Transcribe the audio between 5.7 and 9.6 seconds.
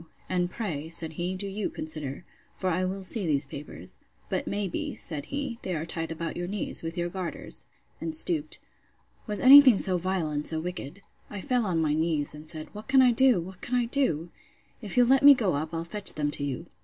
are tied about your knees, with your garters, and stooped. Was ever